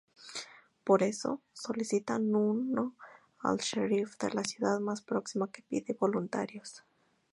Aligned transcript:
Por 0.83 1.03
eso, 1.03 1.43
solicitan 1.53 2.33
uno 2.33 2.95
al 3.43 3.57
sherif 3.57 4.17
de 4.17 4.31
la 4.31 4.43
ciudad 4.43 4.79
más 4.79 5.03
próxima, 5.03 5.51
que 5.51 5.61
pide 5.61 5.93
voluntarios. 5.93 6.83